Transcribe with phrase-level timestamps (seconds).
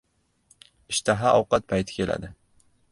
[0.93, 2.35] •Ishtaha ovqat payti keladi.